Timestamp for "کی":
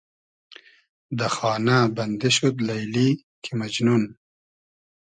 3.43-3.51